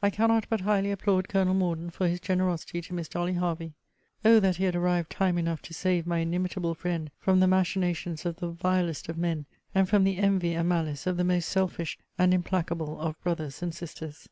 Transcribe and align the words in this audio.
I 0.00 0.08
cannot 0.08 0.46
but 0.48 0.62
highly 0.62 0.90
applaud 0.90 1.28
Colonel 1.28 1.52
Morden 1.52 1.90
for 1.90 2.08
his 2.08 2.18
generosity 2.18 2.80
to 2.80 2.94
Miss 2.94 3.10
Dolly 3.10 3.34
Hervey. 3.34 3.74
O 4.24 4.40
that 4.40 4.56
he 4.56 4.64
had 4.64 4.74
arrived 4.74 5.10
time 5.10 5.36
enough 5.36 5.60
to 5.60 5.74
save 5.74 6.06
my 6.06 6.20
inimitable 6.20 6.74
friend 6.74 7.10
from 7.18 7.40
the 7.40 7.46
machinations 7.46 8.24
of 8.24 8.36
the 8.36 8.48
vilest 8.48 9.10
of 9.10 9.18
men, 9.18 9.44
and 9.74 9.86
from 9.86 10.04
the 10.04 10.16
envy 10.16 10.54
and 10.54 10.66
malice 10.70 11.06
of 11.06 11.18
the 11.18 11.24
most 11.24 11.46
selfish 11.46 11.98
and 12.16 12.32
implacable 12.32 12.98
of 13.02 13.20
brothers 13.22 13.62
and 13.62 13.74
sisters! 13.74 14.30